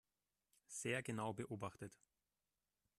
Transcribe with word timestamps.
Sehr 0.65 1.03
genau 1.03 1.35
beobachtet. 1.35 2.01